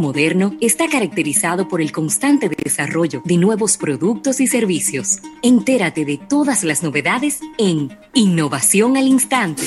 moderno 0.00 0.56
está 0.60 0.88
caracterizado 0.88 1.68
por 1.68 1.80
el 1.80 1.92
constante 1.92 2.48
desarrollo 2.48 3.22
de 3.24 3.36
nuevos 3.36 3.76
productos 3.76 4.40
y 4.40 4.46
servicios. 4.46 5.18
Entérate 5.42 6.04
de 6.04 6.18
todas 6.18 6.64
las 6.64 6.82
novedades 6.82 7.40
en 7.58 7.96
Innovación 8.14 8.96
al 8.96 9.06
Instante. 9.06 9.64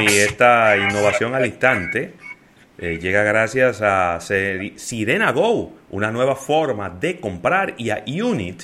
Y 0.00 0.16
esta 0.18 0.76
innovación 0.76 1.34
al 1.34 1.44
instante 1.44 2.14
eh, 2.78 2.98
llega 3.00 3.22
gracias 3.24 3.80
a 3.82 4.18
Sirena 4.20 5.32
Go, 5.32 5.72
una 5.90 6.10
nueva 6.10 6.36
forma 6.36 6.88
de 6.88 7.18
comprar, 7.18 7.74
y 7.76 7.90
a 7.90 8.04
Unit, 8.06 8.62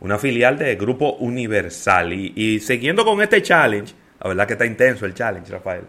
una 0.00 0.18
filial 0.18 0.58
de 0.58 0.74
Grupo 0.76 1.12
Universal. 1.14 2.12
Y, 2.12 2.60
siguiendo 2.60 3.04
con 3.04 3.20
este 3.20 3.42
challenge, 3.42 3.94
la 4.22 4.28
verdad 4.28 4.46
que 4.46 4.52
está 4.54 4.66
intenso 4.66 5.06
el 5.06 5.14
challenge, 5.14 5.50
Rafael. 5.50 5.84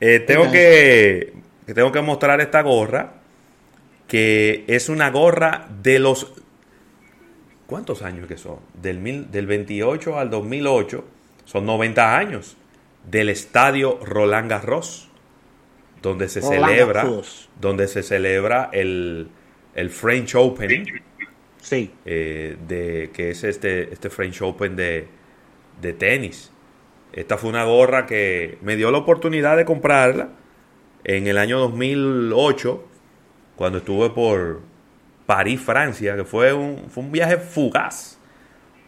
Eh, 0.00 0.20
tengo, 0.20 0.50
que, 0.50 1.32
tengo 1.74 1.90
que 1.92 2.00
mostrar 2.00 2.40
esta 2.40 2.62
gorra, 2.62 3.14
que 4.06 4.64
es 4.66 4.88
una 4.88 5.10
gorra 5.10 5.68
de 5.82 5.98
los... 5.98 6.32
¿Cuántos 7.66 8.02
años 8.02 8.28
que 8.28 8.36
son? 8.36 8.58
Del, 8.74 9.30
del 9.30 9.46
28 9.46 10.18
al 10.18 10.30
2008, 10.30 11.04
son 11.44 11.66
90 11.66 12.16
años, 12.16 12.56
del 13.10 13.30
estadio 13.30 13.98
Roland 14.04 14.50
Garros, 14.50 15.08
donde 16.02 16.28
se 16.28 16.42
celebra, 16.42 17.06
donde 17.60 17.88
se 17.88 18.02
celebra 18.02 18.68
el, 18.72 19.28
el 19.74 19.90
French 19.90 20.34
Open 20.34 20.84
Sí. 21.64 21.90
Eh, 22.04 22.58
de, 22.68 23.10
que 23.10 23.30
es 23.30 23.42
este, 23.42 23.90
este 23.90 24.10
French 24.10 24.42
Open 24.42 24.76
de, 24.76 25.08
de 25.80 25.92
tenis. 25.94 26.52
Esta 27.14 27.38
fue 27.38 27.48
una 27.48 27.62
gorra 27.64 28.06
que 28.06 28.58
me 28.60 28.74
dio 28.74 28.90
la 28.90 28.98
oportunidad 28.98 29.56
de 29.56 29.64
comprarla 29.64 30.30
en 31.04 31.28
el 31.28 31.38
año 31.38 31.60
2008, 31.60 32.84
cuando 33.54 33.78
estuve 33.78 34.10
por 34.10 34.62
París, 35.24 35.60
Francia, 35.60 36.16
que 36.16 36.24
fue 36.24 36.52
un, 36.52 36.86
fue 36.90 37.04
un 37.04 37.12
viaje 37.12 37.36
fugaz. 37.36 38.18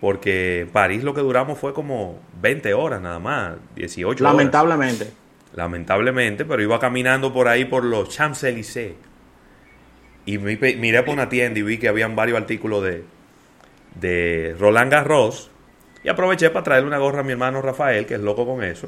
Porque 0.00 0.62
en 0.62 0.68
París 0.70 1.04
lo 1.04 1.14
que 1.14 1.20
duramos 1.20 1.56
fue 1.58 1.72
como 1.72 2.18
20 2.42 2.74
horas 2.74 3.00
nada 3.00 3.20
más, 3.20 3.54
18 3.76 4.24
Lamentablemente. 4.24 5.10
Lamentablemente, 5.54 6.44
pero 6.44 6.60
iba 6.60 6.80
caminando 6.80 7.32
por 7.32 7.46
ahí 7.46 7.64
por 7.64 7.84
los 7.84 8.08
Champs-Élysées 8.10 8.94
y 10.26 10.38
miré 10.38 11.02
por 11.04 11.14
una 11.14 11.28
tienda 11.28 11.60
y 11.60 11.62
vi 11.62 11.78
que 11.78 11.88
habían 11.88 12.16
varios 12.16 12.38
artículos 12.38 12.82
de, 12.82 13.04
de 14.00 14.56
Roland 14.58 14.90
Garros. 14.90 15.52
Y 16.06 16.08
aproveché 16.08 16.50
para 16.50 16.62
traerle 16.62 16.86
una 16.86 16.98
gorra 16.98 17.20
a 17.20 17.22
mi 17.24 17.32
hermano 17.32 17.60
Rafael, 17.60 18.06
que 18.06 18.14
es 18.14 18.20
loco 18.20 18.46
con 18.46 18.62
eso. 18.62 18.86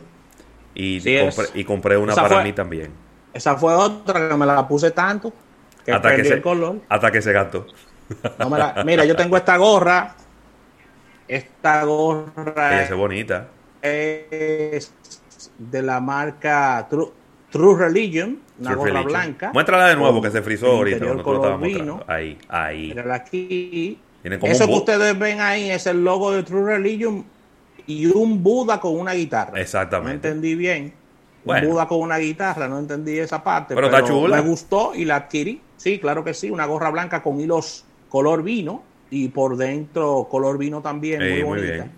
Y, 0.73 0.99
compré, 1.01 1.47
y 1.55 1.65
compré 1.65 1.97
una 1.97 2.15
para 2.15 2.45
mí 2.45 2.53
también. 2.53 2.93
Esa 3.35 3.57
fue 3.57 3.75
otra 3.75 4.29
que 4.29 4.37
me 4.37 4.47
la 4.47 4.69
puse 4.69 4.93
tanto 4.93 5.33
que 5.85 5.91
hasta 5.91 6.15
que 6.15 6.25
se, 6.25 6.35
el 6.35 6.43
color. 6.43 6.77
Hasta 6.89 7.11
que 7.11 7.21
se 7.21 7.33
gastó. 7.33 7.67
mira, 8.85 9.05
yo 9.05 9.17
tengo 9.17 9.37
esta 9.37 9.57
gorra. 9.57 10.15
Esta 11.27 11.83
gorra. 11.83 12.85
es 12.85 12.95
bonita. 12.95 13.49
Es 13.83 14.95
de 15.59 15.83
la 15.83 15.99
marca 15.99 16.87
True, 16.89 17.11
True 17.51 17.79
Religion, 17.81 18.39
una 18.61 18.75
gorra 18.77 19.03
blanca. 19.03 19.51
Muéstrala 19.53 19.89
de 19.89 19.97
nuevo 19.97 20.23
que 20.23 20.31
se 20.31 20.41
frizó 20.41 20.69
ahorita. 20.69 21.05
vino. 21.57 22.05
Ahí, 22.07 22.39
ahí. 22.49 22.97
aquí. 23.13 24.01
Eso 24.25 24.67
que 24.67 24.75
ustedes 24.75 25.19
ven 25.19 25.41
ahí 25.41 25.71
es 25.71 25.87
el 25.87 26.03
logo 26.03 26.33
de 26.33 26.43
True 26.43 26.77
Religion 26.77 27.25
y 27.87 28.07
un 28.07 28.43
Buda 28.43 28.81
con 28.81 28.99
una 28.99 29.13
guitarra. 29.13 29.61
Exactamente. 29.61 30.29
No 30.29 30.35
entendí 30.35 30.55
bien. 30.55 30.93
Un 31.45 31.69
Buda 31.69 31.87
con 31.89 32.01
una 32.01 32.19
guitarra, 32.19 32.69
no 32.69 32.79
entendí 32.79 33.19
esa 33.19 33.43
parte. 33.43 33.75
Pero, 33.75 33.87
está 33.87 34.05
chula. 34.05 34.43
Me 34.43 34.49
gustó 34.49 34.95
y 34.95 35.05
la 35.05 35.17
adquirí. 35.17 35.61
Sí, 35.77 35.99
claro 35.99 36.25
que 36.25 36.35
sí. 36.35 36.51
Una 36.51 36.67
gorra 36.67 36.91
blanca 36.91 37.23
con 37.23 37.41
hilos 37.41 37.85
color 38.09 38.43
vino 38.43 38.83
y 39.11 39.29
por 39.29 39.57
dentro 39.57 40.29
color 40.31 40.59
vino 40.59 40.83
también. 40.83 41.21
muy 41.21 41.43
bonita. 41.43 41.85
Muy. 41.85 41.93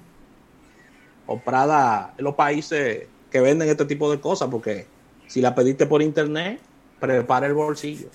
Comprada 1.27 2.15
en 2.19 2.25
los 2.25 2.35
países 2.35 3.07
que 3.31 3.41
venden 3.41 3.69
este 3.69 3.85
tipo 3.85 4.11
de 4.11 4.21
cosas 4.21 4.49
porque 4.51 4.87
si 5.27 5.41
la 5.41 5.55
pediste 5.55 5.87
por 5.87 6.03
internet, 6.03 6.61
prepara 6.99 7.47
el 7.47 7.55
bolsillo. 7.55 8.09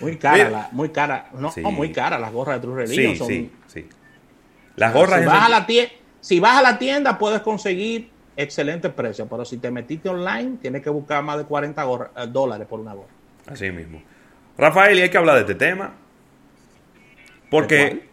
Muy 0.00 0.16
cara, 0.16 0.68
muy 0.72 0.90
cara. 0.90 1.30
No, 1.32 1.52
muy 1.72 1.92
cara 1.92 2.18
las 2.18 2.32
gorras 2.32 2.56
de 2.56 2.60
True 2.66 2.86
Religion. 2.86 3.28
Sí, 3.28 3.50
sí, 3.66 3.88
Las 4.76 4.94
gorras. 4.94 5.20
Si 5.20 5.26
vas, 5.26 5.46
a 5.46 5.48
la 5.48 5.66
tienda, 5.66 5.92
si 6.20 6.40
vas 6.40 6.58
a 6.58 6.62
la 6.62 6.78
tienda, 6.78 7.18
puedes 7.18 7.40
conseguir 7.40 8.10
excelentes 8.36 8.92
precios, 8.92 9.28
pero 9.28 9.44
si 9.44 9.58
te 9.58 9.70
metiste 9.70 10.08
online, 10.08 10.58
tienes 10.60 10.82
que 10.82 10.90
buscar 10.90 11.22
más 11.22 11.38
de 11.38 11.44
40 11.44 11.82
eh, 11.82 12.26
dólares 12.28 12.66
por 12.66 12.80
una 12.80 12.94
gorra. 12.94 13.08
Así 13.46 13.70
mismo. 13.70 14.02
Rafael, 14.56 14.98
y 14.98 15.02
hay 15.02 15.10
que 15.10 15.18
hablar 15.18 15.36
de 15.36 15.40
este 15.42 15.54
tema. 15.54 15.94
Porque 17.50 18.08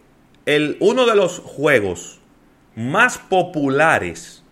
el, 0.45 0.77
uno 0.79 1.05
de 1.05 1.15
los 1.15 1.39
juegos 1.39 2.19
más 2.75 3.17
populares 3.17 4.43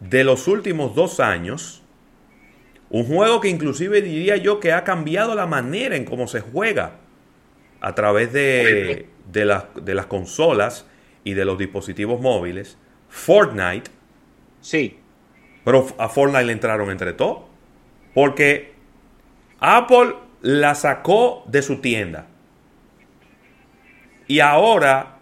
de 0.00 0.24
los 0.24 0.46
últimos 0.48 0.94
dos 0.94 1.18
años 1.18 1.77
un 2.90 3.04
juego 3.04 3.40
que 3.40 3.48
inclusive 3.48 4.00
diría 4.00 4.36
yo 4.36 4.60
que 4.60 4.72
ha 4.72 4.84
cambiado 4.84 5.34
la 5.34 5.46
manera 5.46 5.96
en 5.96 6.04
cómo 6.04 6.26
se 6.26 6.40
juega 6.40 6.92
a 7.80 7.94
través 7.94 8.32
de, 8.32 9.08
de, 9.26 9.44
las 9.94 10.06
consolas 10.06 10.86
y 11.22 11.34
de 11.34 11.44
los 11.44 11.58
dispositivos 11.58 12.20
móviles. 12.20 12.78
Fortnite. 13.08 13.90
Sí. 14.60 14.98
Pero 15.64 15.86
a 15.98 16.08
Fortnite 16.08 16.44
le 16.44 16.52
entraron 16.52 16.90
entre 16.90 17.12
todos. 17.12 17.42
Porque 18.14 18.72
Apple 19.60 20.14
la 20.40 20.74
sacó 20.74 21.44
de 21.46 21.62
su 21.62 21.80
tienda. 21.80 22.26
Y 24.26 24.40
ahora 24.40 25.18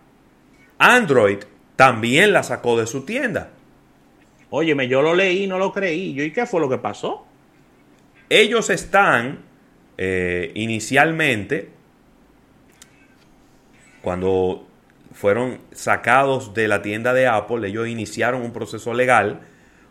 Android 0.78 1.38
también 1.74 2.32
la 2.32 2.42
sacó 2.42 2.78
de 2.78 2.86
su 2.86 3.04
tienda. 3.04 3.50
Óyeme, 4.50 4.88
yo 4.88 5.02
lo 5.02 5.14
leí 5.14 5.44
y 5.44 5.46
no 5.46 5.58
lo 5.58 5.72
creí. 5.72 6.14
¿Yo 6.14 6.22
y 6.22 6.32
qué 6.32 6.46
fue 6.46 6.60
lo 6.60 6.68
que 6.68 6.78
pasó? 6.78 7.25
Ellos 8.28 8.70
están 8.70 9.40
eh, 9.98 10.52
inicialmente, 10.54 11.70
cuando 14.02 14.66
fueron 15.12 15.60
sacados 15.72 16.52
de 16.54 16.68
la 16.68 16.82
tienda 16.82 17.14
de 17.14 17.26
Apple, 17.26 17.66
ellos 17.66 17.88
iniciaron 17.88 18.42
un 18.42 18.52
proceso 18.52 18.92
legal, 18.94 19.40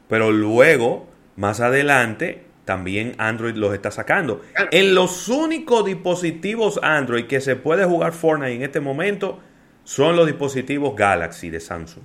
pero 0.07 0.31
luego, 0.31 1.09
más 1.35 1.61
adelante, 1.61 2.43
también 2.65 3.15
Android 3.17 3.55
los 3.55 3.73
está 3.73 3.91
sacando. 3.91 4.41
En 4.71 4.95
los 4.95 5.29
únicos 5.29 5.85
dispositivos 5.85 6.79
Android 6.83 7.25
que 7.25 7.41
se 7.41 7.55
puede 7.55 7.85
jugar 7.85 8.13
Fortnite 8.13 8.55
en 8.55 8.63
este 8.63 8.81
momento 8.81 9.39
son 9.83 10.15
los 10.15 10.25
dispositivos 10.25 10.95
Galaxy 10.95 11.49
de 11.49 11.59
Samsung. 11.59 12.03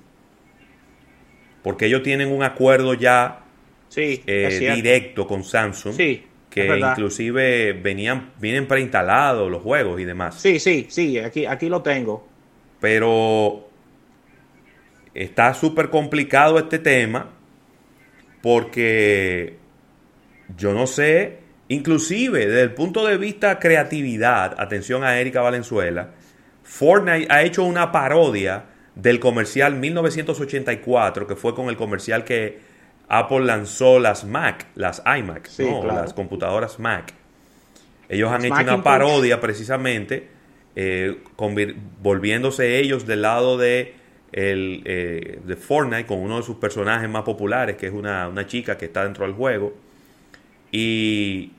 Porque 1.63 1.87
ellos 1.87 2.03
tienen 2.03 2.31
un 2.31 2.43
acuerdo 2.43 2.95
ya 2.95 3.45
sí, 3.91 4.23
eh, 4.27 4.73
directo 4.75 5.27
con 5.27 5.45
Samsung. 5.45 5.95
Sí, 5.95 6.25
que 6.49 6.79
inclusive 6.79 7.75
venían, 7.75 8.33
vienen 8.41 8.67
preinstalados 8.67 9.51
los 9.51 9.63
juegos 9.63 10.01
y 10.01 10.05
demás. 10.05 10.41
Sí, 10.41 10.59
sí, 10.59 10.87
sí, 10.89 11.19
aquí, 11.19 11.47
aquí 11.47 11.69
lo 11.69 11.83
tengo. 11.83 12.27
Pero 12.81 13.69
está 15.15 15.55
súper 15.55 15.91
complicado 15.91 16.59
este 16.59 16.79
tema 16.79 17.31
porque 18.43 19.57
yo 20.57 20.73
no 20.73 20.87
sé, 20.87 21.39
inclusive 21.69 22.47
desde 22.47 22.63
el 22.63 22.73
punto 22.73 23.07
de 23.07 23.17
vista 23.17 23.59
creatividad, 23.59 24.55
atención 24.59 25.05
a 25.05 25.21
Erika 25.21 25.43
Valenzuela, 25.43 26.11
Fortnite 26.63 27.27
ha 27.31 27.43
hecho 27.43 27.65
una 27.65 27.93
parodia 27.93 28.65
del 28.95 29.21
comercial 29.21 29.77
1984, 29.77 31.27
que 31.27 31.37
fue 31.37 31.55
con 31.55 31.69
el 31.69 31.77
comercial 31.77 32.25
que 32.25 32.70
Apple 33.13 33.41
lanzó 33.41 33.99
las 33.99 34.25
Mac, 34.25 34.69
las 34.77 35.03
iMac, 35.05 35.51
las 35.85 36.15
computadoras 36.15 36.79
Mac. 36.79 37.13
Ellos 38.09 38.31
han 38.31 38.45
hecho 38.45 38.55
una 38.55 38.85
parodia 38.85 39.41
precisamente, 39.41 40.29
eh, 40.77 41.19
volviéndose 42.01 42.79
ellos 42.79 43.07
del 43.07 43.23
lado 43.23 43.59
de, 43.59 43.97
el, 44.31 44.83
eh, 44.85 45.41
de 45.45 45.57
Fortnite 45.57 46.07
con 46.07 46.21
uno 46.21 46.37
de 46.37 46.45
sus 46.45 46.57
personajes 46.57 47.11
más 47.11 47.25
populares, 47.25 47.77
que 47.77 47.89
es 47.89 47.93
una, 47.93 48.29
una 48.29 48.47
chica 48.47 48.79
que 48.79 48.85
está 48.85 49.03
dentro 49.03 49.27
del 49.27 49.35
juego. 49.35 49.75
Y 50.71 51.51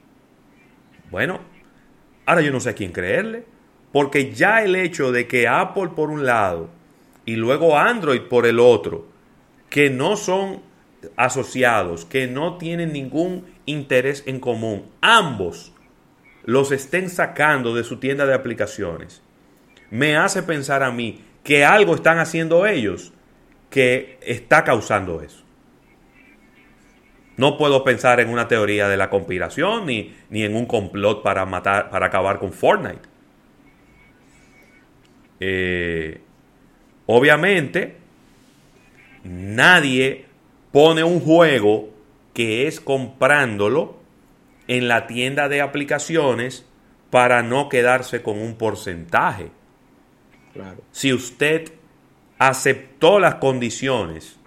bueno, 1.09 1.41
ahora 2.27 2.39
yo 2.39 2.53
no 2.53 2.61
sé 2.61 2.69
a 2.69 2.75
quién 2.75 2.93
creerle, 2.93 3.43
porque 3.91 4.31
ya 4.31 4.63
el 4.63 4.77
hecho 4.77 5.11
de 5.11 5.27
que 5.27 5.49
Apple 5.49 5.89
por 5.97 6.11
un 6.11 6.25
lado 6.25 6.69
y 7.25 7.35
luego 7.35 7.77
Android 7.77 8.21
por 8.21 8.45
el 8.45 8.57
otro, 8.57 9.05
que 9.69 9.89
no 9.89 10.15
son 10.15 10.70
asociados, 11.15 12.05
que 12.05 12.27
no 12.27 12.57
tienen 12.57 12.93
ningún 12.93 13.45
interés 13.65 14.23
en 14.25 14.39
común, 14.39 14.85
ambos 15.01 15.73
los 16.43 16.71
estén 16.71 17.09
sacando 17.09 17.75
de 17.75 17.83
su 17.83 17.97
tienda 17.97 18.25
de 18.25 18.33
aplicaciones, 18.33 19.21
me 19.89 20.15
hace 20.15 20.43
pensar 20.43 20.83
a 20.83 20.91
mí 20.91 21.21
que 21.43 21.65
algo 21.65 21.95
están 21.95 22.19
haciendo 22.19 22.65
ellos 22.65 23.13
que 23.69 24.19
está 24.21 24.63
causando 24.63 25.21
eso. 25.21 25.43
No 27.37 27.57
puedo 27.57 27.83
pensar 27.83 28.19
en 28.19 28.29
una 28.29 28.47
teoría 28.47 28.87
de 28.87 28.97
la 28.97 29.09
conspiración 29.09 29.85
ni, 29.85 30.13
ni 30.29 30.43
en 30.43 30.55
un 30.55 30.65
complot 30.65 31.23
para 31.23 31.45
matar, 31.45 31.89
para 31.89 32.07
acabar 32.07 32.37
con 32.37 32.53
Fortnite. 32.53 33.09
Eh, 35.39 36.21
obviamente, 37.07 37.97
nadie 39.23 40.25
pone 40.71 41.03
un 41.03 41.19
juego 41.19 41.89
que 42.33 42.67
es 42.67 42.79
comprándolo 42.79 43.97
en 44.67 44.87
la 44.87 45.07
tienda 45.07 45.49
de 45.49 45.61
aplicaciones 45.61 46.65
para 47.09 47.43
no 47.43 47.67
quedarse 47.69 48.21
con 48.21 48.39
un 48.39 48.55
porcentaje. 48.55 49.51
Si 50.91 51.13
usted 51.13 51.71
aceptó 52.37 53.19
las 53.19 53.35
condiciones, 53.35 54.39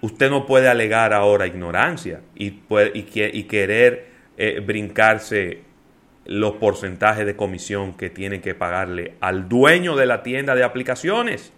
usted 0.00 0.30
no 0.30 0.46
puede 0.46 0.68
alegar 0.68 1.12
ahora 1.12 1.46
ignorancia 1.46 2.20
y, 2.34 2.60
y, 2.94 3.42
querer 3.44 4.10
eh, 4.36 4.60
brincarse 4.64 5.62
los 6.24 6.52
porcentajes 6.56 7.24
de 7.24 7.34
comisión 7.34 7.94
que 7.94 8.10
tiene 8.10 8.40
que 8.40 8.54
pagarle 8.54 9.14
al 9.20 9.48
dueño 9.48 9.96
de 9.96 10.06
la 10.06 10.22
tienda 10.22 10.54
de 10.54 10.64
aplicaciones. 10.64 11.52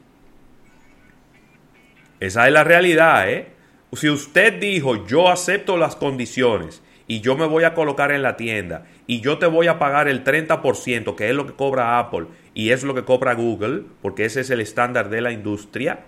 Esa 2.21 2.47
es 2.47 2.53
la 2.53 2.65
realidad, 2.65 3.31
¿eh? 3.31 3.47
Si 3.93 4.09
usted 4.09 4.61
dijo, 4.61 5.07
yo 5.07 5.29
acepto 5.29 5.77
las 5.77 5.97
condiciones 5.97 6.83
y 7.09 7.21
yo 7.21 7.37
me 7.37 7.47
voy 7.47 7.65
a 7.65 7.75
colocar 7.75 8.13
en 8.13 8.23
la 8.23 8.37
tienda 8.37 8.85
y 9.09 9.21
yo 9.21 9.39
te 9.39 9.47
voy 9.47 9.67
a 9.67 9.81
pagar 9.81 10.07
el 10.07 10.23
30%, 10.23 11.17
que 11.17 11.29
es 11.29 11.35
lo 11.35 11.47
que 11.47 11.55
cobra 11.55 11.99
Apple 11.99 12.27
y 12.55 12.71
es 12.71 12.85
lo 12.85 12.95
que 12.95 13.03
cobra 13.03 13.35
Google, 13.35 13.83
porque 14.01 14.27
ese 14.27 14.43
es 14.43 14.51
el 14.51 14.61
estándar 14.61 15.09
de 15.09 15.21
la 15.23 15.33
industria. 15.33 16.05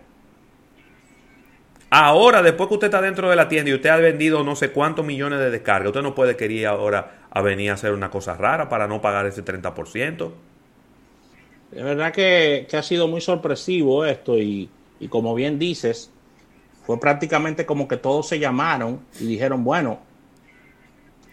Ahora, 1.91 2.43
después 2.43 2.69
que 2.69 2.75
usted 2.75 2.87
está 2.87 3.03
dentro 3.03 3.29
de 3.29 3.37
la 3.37 3.49
tienda 3.49 3.71
y 3.71 3.75
usted 3.75 3.91
ha 3.91 3.97
vendido 3.97 4.45
no 4.45 4.55
sé 4.55 4.71
cuántos 4.71 5.05
millones 5.05 5.41
de 5.41 5.51
descargas, 5.51 5.89
usted 5.89 6.03
no 6.03 6.15
puede 6.15 6.37
querer 6.37 6.67
ahora 6.67 7.27
a 7.31 7.43
venir 7.43 7.71
a 7.71 7.75
hacer 7.75 7.93
una 7.93 8.11
cosa 8.11 8.35
rara 8.35 8.69
para 8.69 8.87
no 8.87 9.01
pagar 9.01 9.27
ese 9.27 9.45
30%. 9.45 10.31
De 11.73 11.83
verdad 11.83 12.13
que, 12.13 12.67
que 12.71 12.77
ha 12.77 12.83
sido 12.83 13.09
muy 13.09 13.21
sorpresivo 13.21 14.05
esto 14.05 14.39
y 14.39 14.71
y 15.03 15.09
como 15.09 15.35
bien 15.35 15.59
dices, 15.59 16.13
fue 16.87 17.01
prácticamente 17.01 17.67
como 17.67 17.89
que 17.89 17.97
todos 17.97 18.29
se 18.29 18.39
llamaron 18.39 19.01
y 19.19 19.27
dijeron, 19.27 19.65
bueno, 19.65 19.99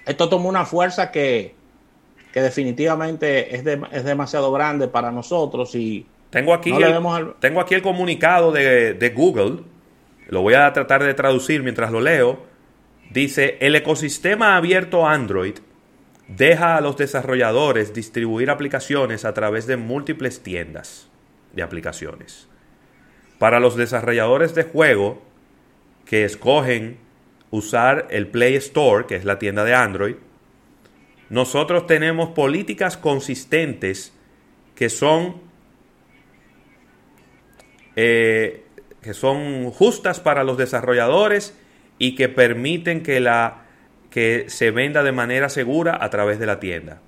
esto 0.07 0.27
tomó 0.27 0.50
una 0.50 0.66
fuerza 0.66 1.12
que, 1.12 1.54
definitivamente 2.33 3.56
es, 3.56 3.63
es, 3.92 4.04
demasiado 4.06 4.51
grande 4.51 4.88
para 4.88 5.12
nosotros 5.12 5.75
y 5.75 6.06
tengo 6.31 6.54
aquí, 6.54 6.71
el, 6.71 7.33
tengo 7.39 7.60
aquí 7.60 7.75
el 7.75 7.81
comunicado 7.81 8.51
de, 8.51 8.94
de 8.94 9.10
Google, 9.10 9.60
lo 10.30 10.42
voy 10.42 10.56
a 10.56 10.71
tratar 10.74 11.04
de 11.04 11.13
traducir 11.13 11.62
mientras 11.62 11.92
lo 11.92 12.01
leo. 12.01 12.39
Dice, 13.12 13.57
el 13.62 13.75
ecosistema 13.75 14.56
abierto 14.56 15.06
Android 15.07 15.56
deja 16.27 16.75
a 16.75 16.81
los 16.81 16.98
desarrolladores 16.98 17.94
distribuir 17.94 18.50
aplicaciones 18.50 19.25
a 19.25 19.33
través 19.33 19.68
de 19.68 19.77
múltiples 19.77 20.42
tiendas 20.42 21.10
de 21.54 21.62
aplicaciones. 21.62 22.50
Para 23.39 23.59
los 23.59 23.75
desarrolladores 23.75 24.53
de 24.53 24.63
juego 24.63 25.21
que 26.06 26.25
escogen 26.25 26.97
usar 27.51 28.07
el 28.12 28.27
Play 28.27 28.56
Store, 28.56 29.07
que 29.07 29.15
es 29.15 29.25
la 29.25 29.39
tienda 29.39 29.63
de 29.63 29.74
Android, 29.74 30.15
nosotros 31.30 31.88
tenemos 31.88 32.30
políticas 32.30 32.97
consistentes 32.97 34.13
que 34.75 34.89
son, 34.89 35.38
eh, 37.95 38.65
que 39.01 39.13
son 39.13 39.71
justas 39.71 40.19
para 40.19 40.44
los 40.44 40.57
desarrolladores 40.57 41.57
y 41.97 42.15
que 42.15 42.30
permiten 42.30 43.03
que, 43.03 43.19
la, 43.19 43.65
que 44.09 44.45
se 44.47 44.71
venda 44.71 45.03
de 45.03 45.12
manera 45.12 45.50
segura 45.50 45.97
a 46.01 46.09
través 46.09 46.39
de 46.39 46.45
la 46.45 46.59
tienda 46.59 47.01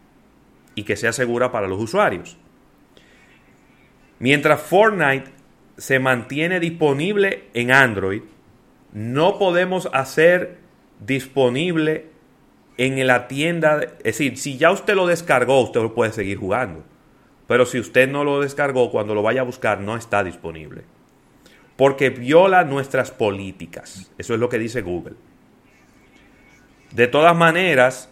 y 0.75 0.83
que 0.83 0.95
sea 0.95 1.13
segura 1.13 1.51
para 1.51 1.67
los 1.67 1.81
usuarios. 1.81 2.37
Mientras 4.19 4.61
Fortnite 4.61 5.40
se 5.81 5.97
mantiene 5.97 6.59
disponible 6.59 7.45
en 7.55 7.71
Android, 7.71 8.21
no 8.93 9.39
podemos 9.39 9.89
hacer 9.93 10.59
disponible 10.99 12.05
en 12.77 13.07
la 13.07 13.27
tienda. 13.27 13.81
Es 14.03 14.03
decir, 14.03 14.37
si 14.37 14.59
ya 14.59 14.69
usted 14.69 14.93
lo 14.93 15.07
descargó, 15.07 15.59
usted 15.59 15.81
lo 15.81 15.95
puede 15.95 16.11
seguir 16.11 16.37
jugando. 16.37 16.83
Pero 17.47 17.65
si 17.65 17.79
usted 17.79 18.07
no 18.07 18.23
lo 18.23 18.41
descargó, 18.41 18.91
cuando 18.91 19.15
lo 19.15 19.23
vaya 19.23 19.41
a 19.41 19.43
buscar, 19.43 19.79
no 19.81 19.97
está 19.97 20.23
disponible. 20.23 20.83
Porque 21.77 22.11
viola 22.11 22.63
nuestras 22.63 23.09
políticas. 23.09 24.11
Eso 24.19 24.35
es 24.35 24.39
lo 24.39 24.49
que 24.49 24.59
dice 24.59 24.83
Google. 24.83 25.15
De 26.91 27.07
todas 27.07 27.35
maneras, 27.35 28.07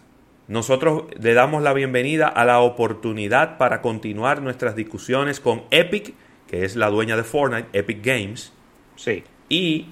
nosotros 0.48 1.04
le 1.20 1.34
damos 1.34 1.62
la 1.62 1.72
bienvenida 1.72 2.26
a 2.26 2.44
la 2.44 2.58
oportunidad 2.58 3.58
para 3.58 3.80
continuar 3.80 4.42
nuestras 4.42 4.74
discusiones 4.74 5.38
con 5.38 5.62
Epic 5.70 6.14
que 6.50 6.64
es 6.64 6.74
la 6.74 6.90
dueña 6.90 7.16
de 7.16 7.22
Fortnite, 7.22 7.68
Epic 7.72 8.04
Games, 8.04 8.52
sí. 8.96 9.22
y 9.48 9.86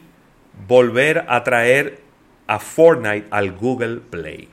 volver 0.66 1.24
a 1.28 1.44
traer 1.44 2.00
a 2.48 2.58
Fortnite 2.58 3.28
al 3.30 3.52
Google 3.52 3.98
Play. 3.98 4.48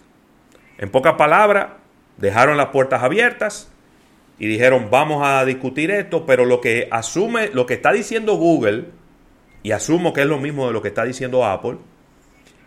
En 0.77 0.91
pocas 0.91 1.15
palabras, 1.15 1.69
dejaron 2.17 2.57
las 2.57 2.67
puertas 2.67 3.01
abiertas 3.01 3.71
y 4.37 4.45
dijeron, 4.45 4.89
vamos 4.91 5.25
a 5.25 5.43
discutir 5.45 5.89
esto, 5.89 6.27
pero 6.27 6.45
lo 6.45 6.61
que 6.61 6.87
asume, 6.91 7.49
lo 7.51 7.65
que 7.65 7.73
está 7.73 7.91
diciendo 7.91 8.35
Google, 8.35 8.85
y 9.63 9.71
asumo 9.71 10.13
que 10.13 10.21
es 10.21 10.27
lo 10.27 10.37
mismo 10.37 10.67
de 10.67 10.73
lo 10.73 10.83
que 10.83 10.89
está 10.89 11.05
diciendo 11.05 11.43
Apple, 11.43 11.77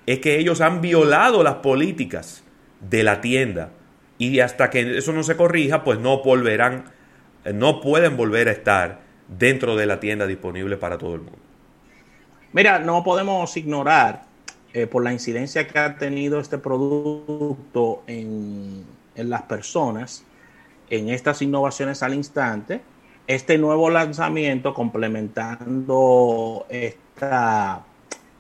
es 0.07 0.19
que 0.19 0.41
ellos 0.41 0.61
han 0.61 0.81
violado 0.81 1.45
las 1.45 1.57
políticas 1.57 2.43
de 2.81 3.05
la 3.05 3.21
tienda 3.21 3.71
y 4.19 4.41
hasta 4.41 4.69
que 4.69 4.99
eso 4.99 5.13
no 5.13 5.23
se 5.23 5.37
corrija, 5.37 5.85
pues 5.85 6.01
no 6.01 6.25
volverán, 6.25 6.87
no 7.55 7.81
pueden 7.81 8.17
volver 8.17 8.49
a 8.49 8.53
estar 8.53 9.08
dentro 9.29 9.77
de 9.77 9.87
la 9.87 10.01
tienda 10.01 10.27
disponible 10.27 10.77
para 10.77 10.99
todo 10.99 11.15
el 11.15 11.21
mundo. 11.21 11.39
Mira, 12.53 12.79
no 12.79 13.05
podemos 13.05 13.57
ignorar 13.57 14.25
eh, 14.73 14.87
por 14.87 15.05
la 15.05 15.13
incidencia 15.13 15.67
que 15.67 15.79
ha 15.79 15.97
tenido 15.97 16.41
este 16.41 16.59
producto 16.59 18.03
en, 18.07 18.85
en 19.15 19.31
las 19.31 19.43
personas, 19.43 20.25
en 20.89 21.11
estas 21.11 21.43
innovaciones 21.43 22.03
al 22.03 22.15
instante, 22.15 22.81
este 23.27 23.59
nuevo 23.59 23.91
lanzamiento 23.91 24.73
complementando 24.73 26.65
esta, 26.71 27.85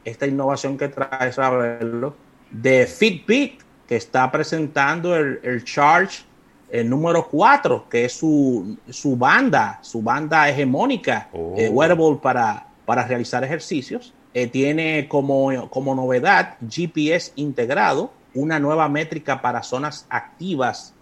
esta 0.05 0.27
innovación 0.27 0.79
que 0.79 0.89
trae 0.89 1.31
saberlo 1.33 2.17
de 2.51 2.87
Fitbit, 2.87 3.61
que 3.87 3.97
está 3.97 4.31
presentando 4.31 5.15
el, 5.15 5.41
el 5.43 5.65
Charge 5.65 6.23
el 6.71 6.89
número 6.89 7.29
4, 7.29 7.89
que 7.89 8.05
es 8.05 8.13
su, 8.13 8.77
su, 8.91 9.17
banda, 9.17 9.79
su 9.83 10.03
banda 10.03 10.49
hegemónica, 10.49 11.29
oh. 11.33 11.55
eh, 11.57 11.69
wearable 11.69 12.19
para, 12.23 12.67
para 12.85 13.07
realizar 13.07 13.43
ejercicios. 13.45 14.13
Eh, 14.35 14.47
tiene 14.47 15.09
como, 15.09 15.71
como 15.71 15.95
novedad 15.95 16.59
GPS 16.69 17.33
integrado, 17.37 18.13
una 18.35 18.61
nueva 18.61 18.89
métrica 18.89 19.41
para 19.41 19.63
zonas 19.63 20.07
activas 20.11 20.95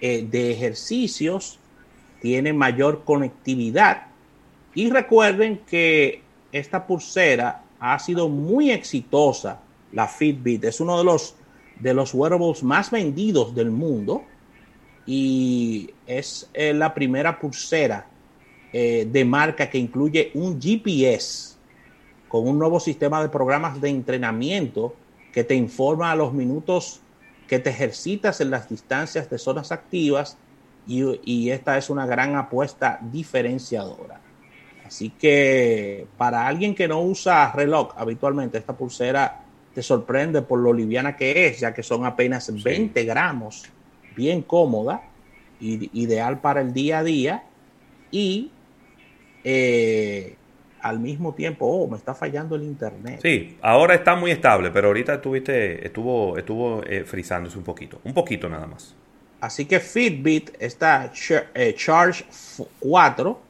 eh, 0.00 0.26
de 0.28 0.50
ejercicios, 0.50 1.58
tiene 2.22 2.52
mayor 2.52 3.04
conectividad. 3.04 4.06
Y 4.74 4.90
recuerden 4.90 5.60
que 5.66 6.22
esta 6.52 6.86
pulsera 6.86 7.62
ha 7.78 7.98
sido 7.98 8.28
muy 8.28 8.70
exitosa, 8.70 9.60
la 9.92 10.06
Fitbit, 10.06 10.64
es 10.64 10.80
uno 10.80 10.98
de 10.98 11.04
los, 11.04 11.34
de 11.78 11.92
los 11.92 12.14
wearables 12.14 12.62
más 12.62 12.90
vendidos 12.90 13.54
del 13.54 13.70
mundo 13.70 14.24
y 15.12 15.92
es 16.06 16.48
eh, 16.54 16.72
la 16.72 16.94
primera 16.94 17.40
pulsera 17.40 18.06
eh, 18.72 19.08
de 19.10 19.24
marca 19.24 19.68
que 19.68 19.76
incluye 19.76 20.30
un 20.34 20.60
GPS 20.62 21.56
con 22.28 22.46
un 22.46 22.56
nuevo 22.56 22.78
sistema 22.78 23.20
de 23.20 23.28
programas 23.28 23.80
de 23.80 23.88
entrenamiento 23.88 24.94
que 25.32 25.42
te 25.42 25.56
informa 25.56 26.12
a 26.12 26.14
los 26.14 26.32
minutos 26.32 27.00
que 27.48 27.58
te 27.58 27.70
ejercitas 27.70 28.40
en 28.40 28.52
las 28.52 28.68
distancias 28.68 29.28
de 29.28 29.38
zonas 29.38 29.72
activas 29.72 30.38
y, 30.86 31.02
y 31.24 31.50
esta 31.50 31.76
es 31.76 31.90
una 31.90 32.06
gran 32.06 32.36
apuesta 32.36 33.00
diferenciadora. 33.02 34.20
Así 34.86 35.10
que 35.10 36.06
para 36.16 36.46
alguien 36.46 36.72
que 36.72 36.86
no 36.86 37.02
usa 37.02 37.50
reloj 37.50 37.94
habitualmente, 37.96 38.58
esta 38.58 38.76
pulsera 38.76 39.42
te 39.74 39.82
sorprende 39.82 40.42
por 40.42 40.60
lo 40.60 40.72
liviana 40.72 41.16
que 41.16 41.48
es, 41.48 41.58
ya 41.58 41.74
que 41.74 41.82
son 41.82 42.06
apenas 42.06 42.62
20 42.62 43.02
gramos 43.02 43.68
bien 44.20 44.42
cómoda, 44.42 45.02
ideal 45.60 46.40
para 46.40 46.60
el 46.60 46.74
día 46.74 46.98
a 46.98 47.02
día 47.02 47.42
y 48.10 48.50
eh, 49.44 50.36
al 50.82 51.00
mismo 51.00 51.34
tiempo, 51.34 51.66
oh, 51.66 51.88
me 51.88 51.96
está 51.96 52.14
fallando 52.14 52.54
el 52.54 52.64
internet. 52.64 53.20
Sí, 53.22 53.56
ahora 53.62 53.94
está 53.94 54.14
muy 54.14 54.30
estable, 54.30 54.70
pero 54.70 54.88
ahorita 54.88 55.14
estuviste, 55.14 55.86
estuvo, 55.86 56.36
estuvo 56.36 56.82
eh, 56.84 57.04
frizándose 57.04 57.56
un 57.56 57.64
poquito, 57.64 57.98
un 58.04 58.12
poquito 58.12 58.46
nada 58.48 58.66
más. 58.66 58.94
Así 59.40 59.64
que 59.64 59.80
Fitbit, 59.80 60.50
esta 60.58 61.10
eh, 61.54 61.74
Charge 61.74 62.24
4, 62.78 63.40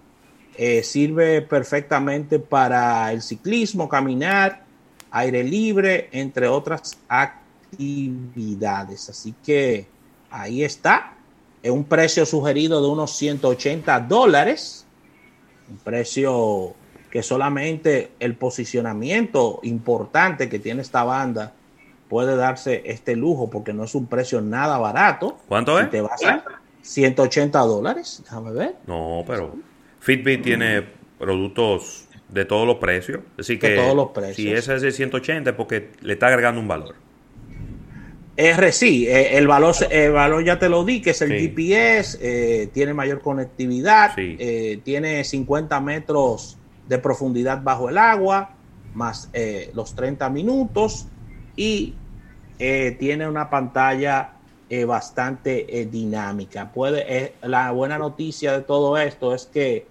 sirve 0.82 1.42
perfectamente 1.42 2.38
para 2.38 3.12
el 3.12 3.22
ciclismo, 3.22 3.88
caminar 3.88 4.62
aire 5.10 5.42
libre, 5.42 6.08
entre 6.12 6.46
otras 6.46 6.96
actividades. 7.08 9.08
Así 9.08 9.34
que 9.44 9.86
ahí 10.30 10.64
está, 10.64 11.14
es 11.62 11.70
un 11.70 11.84
precio 11.84 12.24
sugerido 12.26 12.80
de 12.80 12.88
unos 12.88 13.16
180 13.16 14.00
dólares, 14.00 14.86
un 15.70 15.78
precio 15.78 16.74
que 17.10 17.22
solamente 17.22 18.12
el 18.20 18.36
posicionamiento 18.36 19.60
importante 19.62 20.48
que 20.48 20.58
tiene 20.58 20.82
esta 20.82 21.04
banda 21.04 21.52
puede 22.08 22.36
darse 22.36 22.82
este 22.86 23.16
lujo 23.16 23.50
porque 23.50 23.72
no 23.72 23.84
es 23.84 23.94
un 23.94 24.06
precio 24.06 24.40
nada 24.40 24.78
barato. 24.78 25.38
¿Cuánto 25.48 25.78
es? 25.78 25.90
Te 25.90 26.00
vas 26.00 26.22
a 26.24 26.44
180 26.82 27.58
dólares, 27.60 28.22
déjame 28.24 28.52
ver. 28.52 28.76
No, 28.86 29.24
pero 29.26 29.54
Fitbit 30.00 30.42
tiene 30.42 30.84
productos 31.18 32.06
de 32.28 32.44
todos 32.44 32.66
los 32.66 32.76
precios. 32.76 33.20
Así 33.38 33.58
que 33.58 33.76
todos 33.76 33.94
los 33.94 34.10
precios. 34.10 34.36
si 34.36 34.52
ese 34.52 34.74
es 34.76 34.82
de 34.82 34.92
180 34.92 35.50
es 35.50 35.56
porque 35.56 35.90
le 36.00 36.14
está 36.14 36.28
agregando 36.28 36.60
un 36.60 36.68
valor. 36.68 36.94
R 38.40 38.72
sí, 38.72 39.06
eh, 39.06 39.36
el 39.36 39.46
valor, 39.46 39.74
el 39.90 40.12
valor 40.12 40.42
ya 40.42 40.58
te 40.58 40.70
lo 40.70 40.82
di, 40.84 41.02
que 41.02 41.10
es 41.10 41.20
el 41.20 41.30
GPS, 41.32 42.18
eh, 42.22 42.68
tiene 42.68 42.94
mayor 42.94 43.20
conectividad, 43.20 44.12
eh, 44.16 44.80
tiene 44.82 45.24
50 45.24 45.78
metros 45.80 46.56
de 46.88 46.98
profundidad 46.98 47.62
bajo 47.62 47.90
el 47.90 47.98
agua, 47.98 48.54
más 48.94 49.30
los 49.74 49.94
30 49.94 50.28
minutos 50.30 51.06
y 51.54 51.94
tiene 52.58 53.28
una 53.28 53.48
pantalla 53.48 54.32
bastante 54.86 55.88
dinámica. 55.90 56.72
Puede, 56.72 57.34
la 57.42 57.70
buena 57.70 57.98
noticia 57.98 58.52
de 58.52 58.62
todo 58.62 58.98
esto 58.98 59.34
es 59.34 59.46
que 59.46 59.86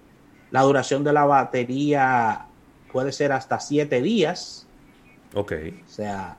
la 0.50 0.62
duración 0.62 1.04
de 1.04 1.12
la 1.12 1.24
batería 1.24 2.46
puede 2.92 3.12
ser 3.12 3.32
hasta 3.32 3.60
7 3.60 4.02
días. 4.02 4.66
Ok. 5.34 5.52
O 5.86 5.90
sea, 5.90 6.36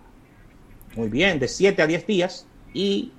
muy 0.96 1.10
bien, 1.10 1.40
de 1.40 1.48
7 1.48 1.82
a 1.82 1.88
10 1.88 2.08
días 2.08 2.48
y 2.74 3.12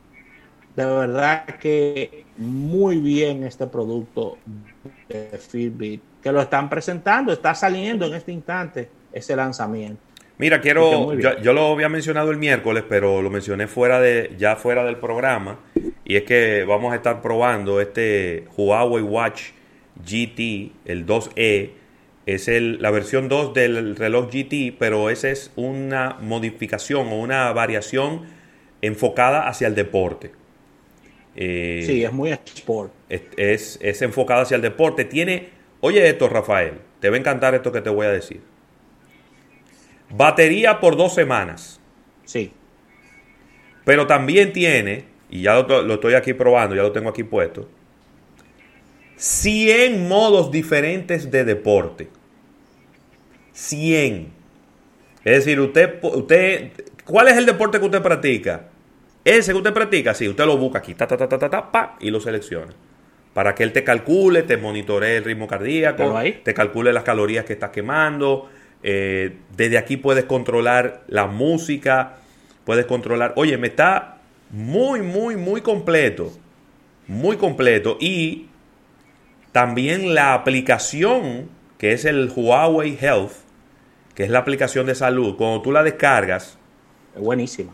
de 0.76 0.84
verdad 0.86 1.44
que 1.60 2.24
muy 2.36 2.98
bien 2.98 3.44
este 3.44 3.66
producto 3.66 4.38
de 5.08 5.38
Fitbit 5.38 6.02
que 6.22 6.32
lo 6.32 6.40
están 6.40 6.70
presentando, 6.70 7.32
está 7.32 7.54
saliendo 7.54 8.06
en 8.06 8.14
este 8.14 8.32
instante 8.32 8.88
ese 9.12 9.36
lanzamiento. 9.36 10.00
Mira, 10.38 10.60
quiero, 10.60 11.14
yo, 11.14 11.52
lo 11.52 11.72
había 11.72 11.88
mencionado 11.88 12.30
el 12.30 12.38
miércoles, 12.38 12.84
pero 12.88 13.22
lo 13.22 13.30
mencioné 13.30 13.66
fuera 13.66 14.00
de, 14.00 14.34
ya 14.38 14.56
fuera 14.56 14.82
del 14.84 14.96
programa, 14.96 15.58
y 16.04 16.16
es 16.16 16.24
que 16.24 16.64
vamos 16.64 16.92
a 16.92 16.96
estar 16.96 17.20
probando 17.22 17.80
este 17.80 18.46
Huawei 18.56 19.02
Watch 19.02 19.50
GT, 20.04 20.72
el 20.84 21.06
2E, 21.06 21.70
es 22.26 22.48
el, 22.48 22.80
la 22.80 22.90
versión 22.90 23.28
2 23.28 23.54
del 23.54 23.96
reloj 23.96 24.30
GT, 24.30 24.76
pero 24.78 25.10
esa 25.10 25.28
es 25.30 25.50
una 25.56 26.16
modificación 26.20 27.08
o 27.08 27.18
una 27.18 27.52
variación 27.52 28.26
enfocada 28.80 29.48
hacia 29.48 29.66
el 29.66 29.74
deporte. 29.74 30.32
Eh, 31.34 31.82
sí, 31.86 32.04
es 32.04 32.12
muy 32.12 32.30
sport. 32.30 32.92
Es, 33.08 33.78
es, 33.82 34.02
enfocada 34.02 34.42
hacia 34.42 34.54
el 34.54 34.62
deporte. 34.62 35.04
Tiene, 35.04 35.48
oye 35.80 36.08
esto, 36.08 36.28
Rafael, 36.28 36.74
te 37.00 37.10
va 37.10 37.16
a 37.16 37.18
encantar 37.18 37.54
esto 37.54 37.72
que 37.72 37.80
te 37.80 37.90
voy 37.90 38.06
a 38.06 38.10
decir. 38.10 38.40
Batería 40.10 40.78
por 40.78 40.96
dos 40.96 41.14
semanas. 41.14 41.80
Sí. 42.24 42.52
Pero 43.84 44.06
también 44.06 44.52
tiene, 44.52 45.06
y 45.28 45.42
ya 45.42 45.54
lo, 45.54 45.82
lo 45.82 45.94
estoy 45.94 46.14
aquí 46.14 46.34
probando, 46.34 46.76
ya 46.76 46.82
lo 46.82 46.92
tengo 46.92 47.08
aquí 47.08 47.24
puesto 47.24 47.68
100 49.22 50.08
modos 50.08 50.50
diferentes 50.50 51.30
de 51.30 51.44
deporte. 51.44 52.08
100. 53.52 54.32
Es 55.22 55.44
decir, 55.44 55.60
usted, 55.60 56.00
usted, 56.02 56.72
¿cuál 57.04 57.28
es 57.28 57.36
el 57.36 57.46
deporte 57.46 57.78
que 57.78 57.84
usted 57.84 58.02
practica? 58.02 58.70
Ese 59.24 59.52
que 59.52 59.58
usted 59.58 59.72
practica, 59.72 60.12
sí, 60.12 60.28
usted 60.28 60.44
lo 60.44 60.56
busca 60.56 60.80
aquí, 60.80 60.94
ta, 60.94 61.06
ta, 61.06 61.16
ta, 61.16 61.28
ta, 61.28 61.38
ta, 61.38 61.70
pa, 61.70 61.96
y 62.00 62.10
lo 62.10 62.18
selecciona. 62.18 62.72
Para 63.32 63.54
que 63.54 63.62
él 63.62 63.72
te 63.72 63.84
calcule, 63.84 64.42
te 64.42 64.56
monitoree 64.56 65.18
el 65.18 65.24
ritmo 65.24 65.46
cardíaco, 65.46 66.18
te 66.42 66.52
calcule 66.52 66.92
las 66.92 67.04
calorías 67.04 67.44
que 67.44 67.52
estás 67.52 67.70
quemando. 67.70 68.50
Eh, 68.82 69.36
desde 69.56 69.78
aquí 69.78 69.98
puedes 69.98 70.24
controlar 70.24 71.04
la 71.06 71.28
música, 71.28 72.16
puedes 72.64 72.86
controlar. 72.86 73.34
Oye, 73.36 73.56
me 73.56 73.68
está 73.68 74.18
muy, 74.50 75.00
muy, 75.00 75.36
muy 75.36 75.60
completo. 75.60 76.32
Muy 77.06 77.36
completo. 77.36 77.98
Y 78.00 78.48
también 79.52 80.14
la 80.14 80.32
aplicación, 80.32 81.50
que 81.78 81.92
es 81.92 82.06
el 82.06 82.32
Huawei 82.34 82.98
Health, 82.98 83.32
que 84.14 84.24
es 84.24 84.30
la 84.30 84.40
aplicación 84.40 84.86
de 84.86 84.94
salud, 84.94 85.36
cuando 85.36 85.60
tú 85.62 85.72
la 85.72 85.82
descargas. 85.82 86.58
Es 87.14 87.20
buenísima. 87.20 87.72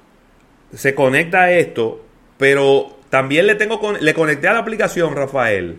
Se 0.74 0.94
conecta 0.94 1.42
a 1.42 1.52
esto, 1.52 2.04
pero 2.36 2.96
también 3.10 3.46
le 3.46 3.54
tengo 3.54 3.80
le 3.98 4.14
conecté 4.14 4.48
a 4.48 4.52
la 4.52 4.58
aplicación, 4.58 5.14
Rafael. 5.14 5.78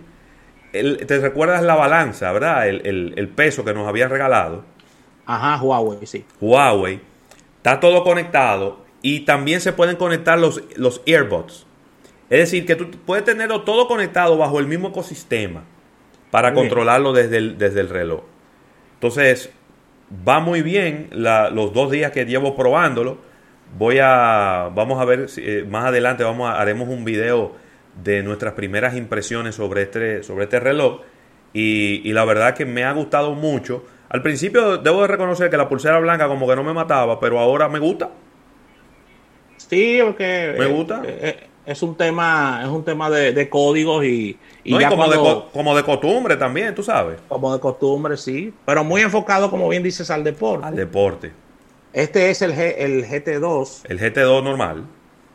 ¿Te 0.71 1.19
recuerdas 1.19 1.63
la 1.63 1.75
balanza, 1.75 2.31
verdad? 2.31 2.67
El, 2.67 3.29
peso 3.35 3.65
que 3.65 3.73
nos 3.73 3.87
habían 3.87 4.09
regalado. 4.09 4.63
Ajá, 5.25 5.61
Huawei, 5.61 6.05
sí. 6.05 6.25
Huawei. 6.39 7.01
Está 7.57 7.79
todo 7.79 8.03
conectado 8.03 8.85
y 9.01 9.21
también 9.21 9.59
se 9.59 9.73
pueden 9.73 9.97
conectar 9.97 10.39
los, 10.39 10.63
los 10.77 11.01
earbuds. 11.05 11.65
Es 12.29 12.39
decir, 12.39 12.65
que 12.65 12.75
tú 12.75 12.89
puedes 13.05 13.25
tenerlo 13.25 13.63
todo 13.63 13.87
conectado 13.87 14.37
bajo 14.37 14.59
el 14.59 14.67
mismo 14.67 14.89
ecosistema 14.89 15.63
para 16.31 16.53
controlarlo 16.53 17.13
desde 17.13 17.37
el, 17.37 17.57
desde 17.57 17.81
el 17.81 17.89
reloj. 17.89 18.21
Entonces, 18.95 19.51
va 20.27 20.39
muy 20.39 20.61
bien 20.61 21.09
los 21.11 21.73
dos 21.73 21.91
días 21.91 22.11
que 22.11 22.25
llevo 22.25 22.55
probándolo. 22.55 23.17
Voy 23.77 23.99
a, 24.01 24.69
vamos 24.73 24.99
a 24.99 25.05
ver, 25.05 25.29
si, 25.29 25.41
eh, 25.45 25.63
más 25.63 25.85
adelante 25.85 26.23
vamos 26.23 26.49
a, 26.49 26.59
haremos 26.59 26.89
un 26.89 27.05
video 27.05 27.53
de 28.03 28.23
nuestras 28.23 28.53
primeras 28.53 28.95
impresiones 28.95 29.55
sobre 29.55 29.83
este, 29.83 30.23
sobre 30.23 30.45
este 30.45 30.59
reloj. 30.59 31.01
Y, 31.53 32.01
y 32.03 32.13
la 32.13 32.25
verdad 32.25 32.55
que 32.55 32.65
me 32.65 32.83
ha 32.83 32.91
gustado 32.91 33.33
mucho. 33.33 33.85
Al 34.09 34.23
principio 34.23 34.77
debo 34.77 35.01
de 35.01 35.07
reconocer 35.07 35.49
que 35.49 35.57
la 35.57 35.69
pulsera 35.69 35.99
blanca 35.99 36.27
como 36.27 36.47
que 36.47 36.55
no 36.55 36.63
me 36.63 36.73
mataba, 36.73 37.19
pero 37.19 37.39
ahora 37.39 37.69
me 37.69 37.79
gusta. 37.79 38.09
Sí, 39.57 39.99
porque... 40.03 40.55
Me 40.57 40.65
gusta. 40.65 41.01
Eh, 41.05 41.19
eh, 41.21 41.47
es 41.69 41.83
un 41.83 41.95
tema, 41.95 42.61
es 42.63 42.67
un 42.67 42.83
tema 42.83 43.11
de, 43.11 43.47
códigos 43.47 44.03
y, 44.03 44.39
como, 44.89 45.07
de, 45.07 45.43
como 45.53 45.75
de 45.75 45.83
costumbre 45.83 46.35
también, 46.35 46.73
tú 46.73 46.81
sabes. 46.81 47.19
Como 47.27 47.53
de 47.53 47.59
costumbre, 47.59 48.17
sí. 48.17 48.51
Pero 48.65 48.83
muy 48.83 49.01
enfocado, 49.01 49.51
como 49.51 49.69
bien 49.69 49.83
dices, 49.83 50.09
al 50.09 50.23
deporte. 50.23 50.65
Al 50.65 50.75
deporte. 50.75 51.31
Este 51.93 52.31
es 52.31 52.41
el, 52.41 52.53
el 52.53 53.05
GT2. 53.05 53.81
El 53.83 53.99
GT2 53.99 54.43
normal. 54.43 54.85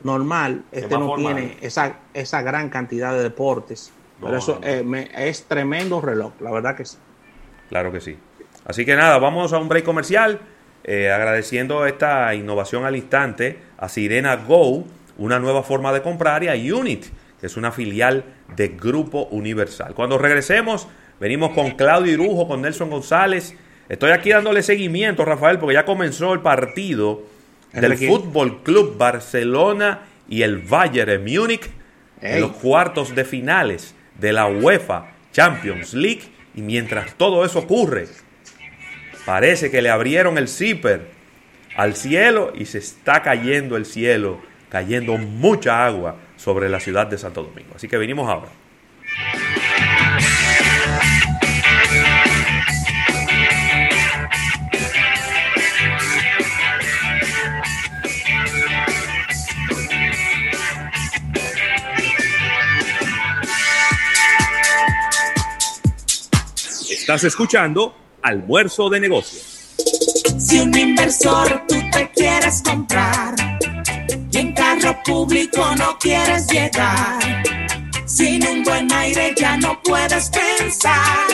Normal. 0.03 0.65
Este 0.73 0.99
no 0.99 1.15
tiene 1.15 1.57
esa, 1.61 2.01
esa 2.13 2.43
gran 2.43 2.69
cantidad 2.69 3.13
de 3.13 3.23
deportes. 3.23 3.93
pero 4.21 4.37
eso 4.37 4.59
eh, 4.65 5.11
es 5.17 5.45
tremendo 5.45 6.01
reloj, 6.01 6.33
la 6.41 6.51
verdad 6.51 6.77
que 6.77 6.85
sí. 6.85 6.97
Claro 7.69 7.93
que 7.93 8.01
sí. 8.01 8.19
Así 8.65 8.85
que 8.85 8.97
nada, 8.97 9.19
vamos 9.19 9.53
a 9.53 9.59
un 9.59 9.69
break 9.69 9.85
comercial. 9.85 10.41
Eh, 10.83 11.13
agradeciendo 11.13 11.87
esta 11.87 12.35
innovación 12.35 12.85
al 12.85 12.97
instante 12.97 13.59
a 13.79 13.89
Sirena 13.89 14.35
Go 14.37 14.85
una 15.19 15.39
nueva 15.39 15.63
forma 15.63 15.93
de 15.93 16.03
comprar 16.03 16.45
y 16.45 16.49
a 16.49 16.75
Unit, 16.75 17.05
que 17.41 17.47
es 17.47 17.57
una 17.57 17.73
filial 17.73 18.25
de 18.57 18.69
Grupo 18.69 19.29
Universal. 19.31 19.95
Cuando 19.95 20.19
regresemos, 20.19 20.89
venimos 21.21 21.53
con 21.53 21.73
Claudio 21.73 22.13
Irujo, 22.13 22.49
con 22.49 22.63
Nelson 22.63 22.91
González. 22.91 23.55
Estoy 23.89 24.11
aquí 24.13 24.31
dándole 24.31 24.63
seguimiento, 24.63 25.25
Rafael, 25.25 25.59
porque 25.59 25.75
ya 25.75 25.85
comenzó 25.85 26.33
el 26.33 26.41
partido 26.41 27.23
del 27.73 27.97
Fútbol 27.97 28.63
Club 28.63 28.97
Barcelona 28.97 30.03
y 30.29 30.43
el 30.43 30.59
Bayern 30.59 31.23
Múnich 31.23 31.69
en 32.21 32.41
los 32.41 32.53
cuartos 32.53 33.15
de 33.15 33.25
finales 33.25 33.95
de 34.19 34.33
la 34.33 34.47
UEFA 34.47 35.13
Champions 35.33 35.95
League. 35.95 36.23
Y 36.55 36.63
mientras 36.63 37.15
todo 37.15 37.45
eso 37.45 37.59
ocurre, 37.61 38.07
parece 39.27 39.71
que 39.71 39.83
le 39.83 39.91
abrieron 39.91 40.39
el 40.39 40.49
zipper 40.49 41.09
al 41.77 41.97
cielo 41.97 42.53
y 42.55 42.67
se 42.67 42.79
está 42.79 43.23
cayendo 43.23 43.77
el 43.77 43.85
cielo 43.85 44.41
cayendo 44.75 45.17
mucha 45.17 45.87
agua 45.87 46.17
sobre 46.37 46.69
la 46.69 46.81
ciudad 46.81 47.07
de 47.07 47.17
Santo 47.17 47.45
Domingo. 47.45 47.75
Así 47.77 47.87
que 47.87 47.97
venimos 47.97 48.29
ahora. 48.29 48.49
Estás 66.91 67.23
escuchando 67.23 67.95
Almuerzo 68.23 68.91
de 68.91 68.99
Negocios. 68.99 69.77
Si 70.37 70.59
un 70.59 70.77
inversor 70.77 71.63
tú 71.69 71.77
te 71.93 72.11
quieres 72.11 72.61
comprar 72.65 73.37
público 74.93 75.75
no 75.77 75.99
quieres 75.99 76.47
llegar. 76.49 77.43
Sin 78.07 78.47
un 78.47 78.63
buen 78.63 78.93
aire 78.93 79.35
ya 79.37 79.57
no 79.57 79.81
puedes 79.83 80.31
pensar. 80.31 81.27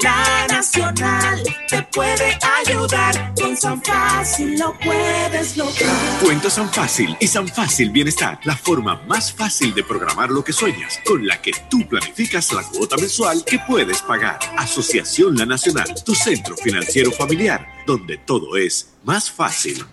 La 0.00 0.46
Nacional 0.48 1.42
te 1.68 1.82
puede 1.84 2.38
ayudar 2.64 3.34
con 3.40 3.56
San 3.56 3.82
Fácil 3.82 4.58
lo 4.58 4.78
puedes 4.78 5.56
lograr. 5.56 6.20
Cuenta 6.22 6.50
San 6.50 6.70
Fácil 6.72 7.16
y 7.18 7.26
San 7.26 7.48
Fácil 7.48 7.90
Bienestar, 7.90 8.38
la 8.44 8.56
forma 8.56 9.02
más 9.08 9.32
fácil 9.32 9.74
de 9.74 9.82
programar 9.82 10.30
lo 10.30 10.44
que 10.44 10.52
sueñas, 10.52 11.00
con 11.04 11.26
la 11.26 11.40
que 11.42 11.52
tú 11.68 11.88
planificas 11.88 12.52
la 12.52 12.62
cuota 12.62 12.96
mensual 12.96 13.44
que 13.44 13.58
puedes 13.58 14.02
pagar. 14.02 14.38
Asociación 14.56 15.36
La 15.36 15.46
Nacional, 15.46 15.92
tu 16.04 16.14
centro 16.14 16.56
financiero 16.56 17.10
familiar, 17.10 17.66
donde 17.86 18.18
todo 18.18 18.56
es 18.56 18.90
más 19.04 19.30
fácil. 19.30 19.84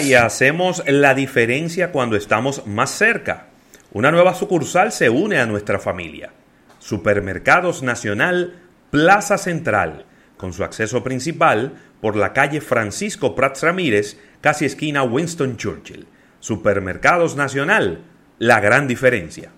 Y 0.03 0.15
hacemos 0.15 0.83
la 0.87 1.15
diferencia 1.15 1.91
cuando 1.91 2.17
estamos 2.17 2.67
más 2.67 2.91
cerca. 2.91 3.47
Una 3.93 4.11
nueva 4.11 4.35
sucursal 4.35 4.93
se 4.93 5.09
une 5.09 5.39
a 5.39 5.47
nuestra 5.47 5.79
familia. 5.79 6.33
Supermercados 6.79 7.83
Nacional 7.83 8.59
Plaza 8.91 9.39
Central, 9.39 10.05
con 10.37 10.53
su 10.53 10.65
acceso 10.65 11.03
principal 11.03 11.73
por 12.01 12.15
la 12.15 12.35
calle 12.35 12.61
Francisco 12.61 13.35
Prats 13.35 13.63
Ramírez, 13.63 14.19
casi 14.43 14.67
esquina 14.67 15.03
Winston 15.03 15.57
Churchill. 15.57 16.07
Supermercados 16.41 17.37
Nacional, 17.37 18.03
la 18.39 18.61
gran 18.61 18.87
diferencia. 18.87 19.51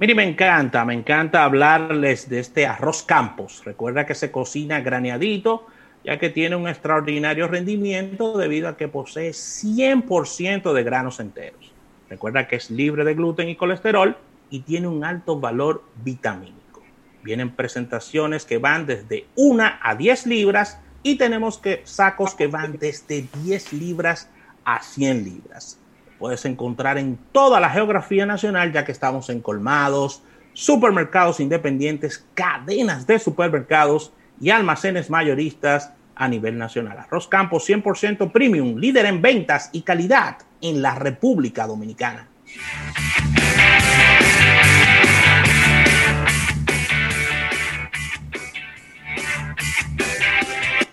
Mire, 0.00 0.16
me 0.16 0.24
encanta, 0.24 0.84
me 0.84 0.94
encanta 0.94 1.44
hablarles 1.44 2.28
de 2.28 2.40
este 2.40 2.66
arroz 2.66 3.04
campos. 3.04 3.62
Recuerda 3.64 4.04
que 4.04 4.16
se 4.16 4.32
cocina 4.32 4.80
graneadito, 4.80 5.68
ya 6.04 6.18
que 6.18 6.30
tiene 6.30 6.56
un 6.56 6.68
extraordinario 6.68 7.48
rendimiento 7.48 8.36
debido 8.36 8.68
a 8.68 8.76
que 8.76 8.88
posee 8.88 9.30
100% 9.30 10.72
de 10.72 10.82
granos 10.82 11.20
enteros. 11.20 11.72
Recuerda 12.08 12.46
que 12.46 12.56
es 12.56 12.70
libre 12.70 13.04
de 13.04 13.14
gluten 13.14 13.48
y 13.48 13.56
colesterol 13.56 14.16
y 14.50 14.60
tiene 14.60 14.86
un 14.86 15.04
alto 15.04 15.40
valor 15.40 15.82
vitamínico. 16.04 16.82
Vienen 17.22 17.50
presentaciones 17.50 18.44
que 18.44 18.58
van 18.58 18.86
desde 18.86 19.26
1 19.36 19.64
a 19.82 19.94
10 19.94 20.26
libras 20.26 20.78
y 21.02 21.16
tenemos 21.16 21.58
que 21.58 21.80
sacos 21.84 22.34
que 22.34 22.46
van 22.46 22.78
desde 22.78 23.26
10 23.42 23.72
libras 23.72 24.28
a 24.64 24.82
100 24.82 25.24
libras 25.24 25.78
puedes 26.24 26.46
encontrar 26.46 26.96
en 26.96 27.18
toda 27.32 27.60
la 27.60 27.68
geografía 27.68 28.24
nacional, 28.24 28.72
ya 28.72 28.84
que 28.84 28.92
estamos 28.92 29.28
en 29.28 29.42
colmados, 29.42 30.22
supermercados 30.54 31.38
independientes, 31.38 32.24
cadenas 32.32 33.06
de 33.06 33.18
supermercados 33.18 34.10
y 34.40 34.50
almacenes 34.50 35.10
mayoristas 35.10 35.90
a 36.16 36.28
nivel 36.28 36.58
nacional. 36.58 36.98
Arroz 36.98 37.28
Campos 37.28 37.68
100% 37.68 38.30
premium, 38.32 38.78
líder 38.78 39.06
en 39.06 39.22
ventas 39.22 39.70
y 39.72 39.82
calidad 39.82 40.38
en 40.60 40.82
la 40.82 40.94
República 40.94 41.66
Dominicana. 41.66 42.28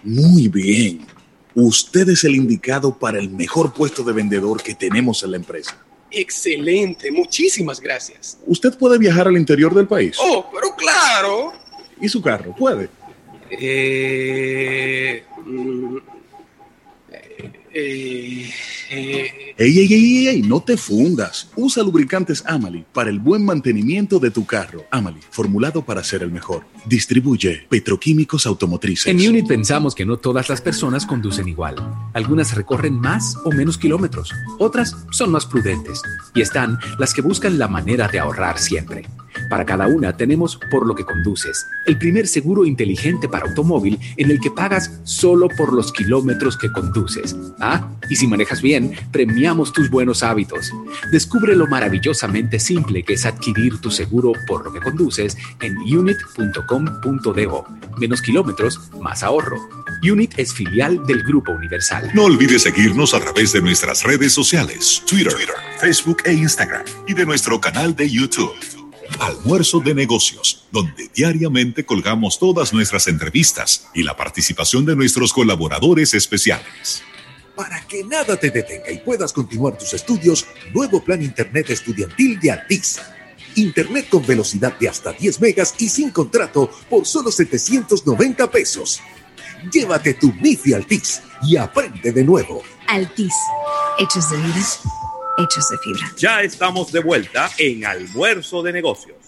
Muy 0.04 0.48
bien. 0.48 1.06
Usted 1.54 2.10
es 2.10 2.24
el 2.24 2.36
indicado 2.36 2.98
para 2.98 3.20
el 3.20 3.30
mejor 3.30 3.74
puesto 3.74 4.04
de 4.04 4.14
vendedor 4.14 4.64
que 4.64 4.74
tenemos 4.74 5.22
en 5.24 5.32
la 5.32 5.38
empresa. 5.38 5.78
Excelente, 6.10 7.12
muchísimas 7.12 7.80
gracias. 7.80 8.38
¿Usted 8.46 8.78
puede 8.78 8.98
viajar 8.98 9.28
al 9.28 9.38
interior 9.38 9.74
del 9.74 9.88
país? 9.88 10.18
Oh, 10.20 10.50
pero 10.54 10.76
claro. 10.76 11.54
¿Y 12.02 12.10
su 12.10 12.22
carro? 12.22 12.56
¿Puede? 12.56 12.90
Eh, 13.60 15.24
mm, 15.46 15.98
eh, 17.74 18.50
eh, 18.90 19.56
ey, 19.58 19.80
ey, 19.80 19.94
ey, 19.94 20.28
ey, 20.28 20.42
no 20.42 20.62
te 20.62 20.76
fundas. 20.76 21.50
Usa 21.56 21.84
lubricantes 21.84 22.44
Amali 22.46 22.84
para 22.94 23.10
el 23.10 23.20
buen 23.20 23.46
mantenimiento 23.46 24.20
de 24.20 24.32
tu 24.32 24.46
carro. 24.46 24.86
Amali, 24.92 25.20
formulado 25.30 25.82
para 25.84 26.04
ser 26.04 26.24
el 26.24 26.32
mejor. 26.32 26.66
Distribuye 26.86 27.66
Petroquímicos 27.70 28.46
Automotrices. 28.46 29.08
En 29.08 29.18
Unit 29.26 29.48
pensamos 29.48 29.96
que 29.96 30.06
no 30.06 30.18
todas 30.18 30.50
las 30.50 30.60
personas 30.60 31.06
conducen 31.06 31.48
igual. 31.48 31.76
Algunas 32.14 32.56
recorren 32.56 33.00
más 33.00 33.38
o 33.46 33.52
menos 33.52 33.78
kilómetros. 33.78 34.34
Otras 34.60 34.96
son 35.12 35.32
más 35.32 35.46
prudentes. 35.46 36.02
Y 36.34 36.42
están 36.42 36.78
las 37.00 37.14
que 37.14 37.22
buscan 37.22 37.58
la 37.58 37.70
manera 37.70 38.10
de 38.10 38.20
ahorrar 38.20 38.60
siempre. 38.60 39.06
Para 39.52 39.66
cada 39.66 39.86
una 39.88 40.16
tenemos 40.16 40.56
Por 40.56 40.88
lo 40.88 40.96
que 40.96 41.04
conduces, 41.04 41.68
el 41.86 41.98
primer 41.98 42.26
seguro 42.26 42.64
inteligente 42.64 43.28
para 43.28 43.50
automóvil 43.50 44.00
en 44.16 44.32
el 44.32 44.40
que 44.40 44.50
pagas 44.50 45.02
solo 45.04 45.50
por 45.50 45.74
los 45.74 45.92
kilómetros 45.92 46.56
que 46.56 46.72
conduces. 46.72 47.36
Ah, 47.60 47.90
y 48.10 48.16
si 48.16 48.28
manejas 48.28 48.62
bien, 48.62 48.94
premiamos 49.12 49.74
tus 49.74 49.90
buenos 49.90 50.24
hábitos. 50.24 50.72
Descubre 51.12 51.54
lo 51.54 51.68
maravillosamente 51.68 52.60
simple 52.60 53.04
que 53.04 53.16
es 53.16 53.26
adquirir 53.26 53.80
tu 53.82 53.92
seguro 53.92 54.32
por 54.48 54.64
lo 54.64 54.72
que 54.72 54.80
conduces 54.80 55.38
en 55.60 55.78
unit.com.do. 55.80 57.66
Menos 57.98 58.22
kilómetros, 58.22 58.80
más 59.02 59.22
ahorro. 59.22 59.58
Unit 60.02 60.34
es 60.38 60.54
filial 60.54 61.06
del 61.06 61.24
Grupo 61.24 61.52
Universal. 61.52 62.10
No 62.14 62.24
olvides 62.24 62.62
seguirnos 62.62 63.14
a 63.14 63.20
través 63.20 63.52
de 63.52 63.62
nuestras 63.62 64.04
redes 64.04 64.32
sociales, 64.32 65.04
Twitter, 65.06 65.34
Facebook 65.82 66.22
e 66.24 66.32
Instagram, 66.32 66.86
y 67.06 67.14
de 67.14 67.26
nuestro 67.26 67.60
canal 67.60 67.94
de 67.98 68.10
YouTube. 68.10 68.81
Almuerzo 69.20 69.80
de 69.80 69.94
negocios, 69.94 70.66
donde 70.72 71.10
diariamente 71.14 71.86
colgamos 71.86 72.40
todas 72.40 72.74
nuestras 72.74 73.08
entrevistas 73.08 73.88
y 73.94 74.04
la 74.04 74.16
participación 74.16 74.86
de 74.86 74.96
nuestros 74.96 75.34
colaboradores 75.34 76.14
especiales. 76.14 77.04
Para 77.56 77.86
que 77.88 78.04
nada 78.04 78.38
te 78.38 78.50
detenga 78.50 78.92
y 78.92 79.00
puedas 79.00 79.34
continuar 79.34 79.78
tus 79.78 79.94
estudios, 79.94 80.46
nuevo 80.74 81.04
plan 81.04 81.22
Internet 81.22 81.70
estudiantil 81.70 82.40
de 82.40 82.52
Altis. 82.52 83.00
Internet 83.56 84.08
con 84.10 84.26
velocidad 84.26 84.78
de 84.80 84.90
hasta 84.90 85.12
10 85.12 85.42
megas 85.42 85.76
y 85.78 85.90
sin 85.90 86.12
contrato 86.12 86.72
por 86.90 87.06
solo 87.06 87.32
790 87.32 88.50
pesos. 88.50 89.02
Llévate 89.72 90.16
tu 90.16 90.34
MIFI 90.34 90.74
Altis 90.74 91.22
y 91.44 91.58
aprende 91.58 92.12
de 92.12 92.24
nuevo. 92.24 92.64
Altis, 92.88 93.34
hechos 94.00 94.30
de 94.32 94.38
vida, 94.38 94.66
Ya 96.18 96.42
estamos 96.42 96.92
de 96.92 97.00
vuelta 97.00 97.50
en 97.58 97.86
Almuerzo 97.86 98.62
de 98.62 98.74
Negocios. 98.74 99.21